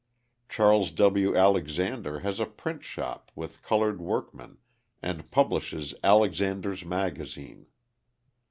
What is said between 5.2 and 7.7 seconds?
publishes Alexander's Magazine.